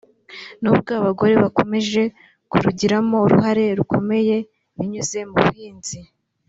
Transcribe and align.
nubwo 0.61 0.89
abagore 0.99 1.33
bakomeje 1.43 2.01
kurigiramo 2.51 3.17
uruhare 3.25 3.65
rukomeye 3.77 4.35
binyuze 4.77 5.19
mu 5.29 5.37
buhinzi 5.43 5.99